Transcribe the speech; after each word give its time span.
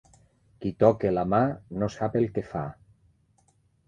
Qui 0.61 0.69
toca 0.83 1.11
la 1.17 1.25
mà, 1.33 1.41
no 1.81 1.89
sap 1.97 2.17
el 2.21 2.25
que 2.39 2.45
fa. 2.55 2.63